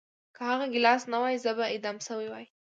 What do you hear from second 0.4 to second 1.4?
هغه ګیلاس نه وای